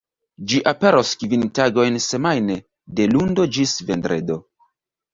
Ĝi 0.53 0.61
aperos 0.71 1.11
kvin 1.25 1.45
tagojn 1.59 2.01
semajne, 2.07 2.59
de 3.01 3.09
lundo 3.15 3.49
ĝis 3.59 3.79
vendredo. 3.93 4.43